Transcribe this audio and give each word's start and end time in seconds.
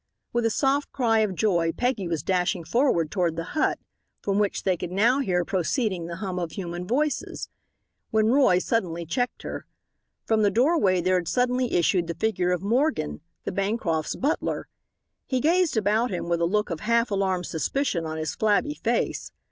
With 0.33 0.47
a 0.47 0.49
soft 0.49 0.91
cry 0.91 1.19
of 1.19 1.35
joy 1.35 1.73
Peggy 1.73 2.07
was 2.07 2.23
dashing 2.23 2.63
forward 2.63 3.11
toward 3.11 3.35
the 3.35 3.43
hut, 3.53 3.77
from 4.19 4.39
which 4.39 4.63
they 4.63 4.75
could 4.75 4.89
now 4.91 5.19
hear 5.19 5.45
proceeding 5.45 6.07
the 6.07 6.15
hum 6.15 6.39
of 6.39 6.53
human 6.53 6.87
voices, 6.87 7.49
when 8.09 8.29
Roy 8.31 8.57
suddenly 8.57 9.05
checked 9.05 9.43
her. 9.43 9.67
From 10.25 10.41
the 10.41 10.49
doorway 10.49 11.01
there 11.01 11.19
had 11.19 11.27
suddenly 11.27 11.73
issued 11.75 12.07
the 12.07 12.15
figure 12.15 12.49
of 12.51 12.63
Morgan, 12.63 13.21
the 13.43 13.51
Bancrofts' 13.51 14.19
butler. 14.19 14.67
He 15.27 15.39
gazed 15.39 15.77
about 15.77 16.09
him 16.09 16.27
with 16.27 16.41
a 16.41 16.45
look 16.45 16.71
of 16.71 16.79
half 16.79 17.11
alarmed 17.11 17.45
suspicion 17.45 18.03
on 18.07 18.17
his 18.17 18.33
flabby 18.33 18.73
face. 18.73 19.31